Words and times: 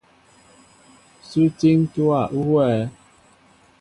Sú 1.27 1.39
étííŋ 1.47 1.75
ntówa 1.85 2.21
huwɛέ? 2.33 2.73